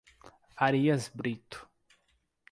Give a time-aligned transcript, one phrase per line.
[0.55, 1.69] Farias Brito